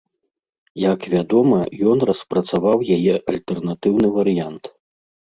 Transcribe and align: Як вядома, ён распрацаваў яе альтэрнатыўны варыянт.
Як 0.83 1.01
вядома, 1.13 1.59
ён 1.91 1.97
распрацаваў 2.11 2.77
яе 2.97 3.13
альтэрнатыўны 3.33 4.07
варыянт. 4.17 4.63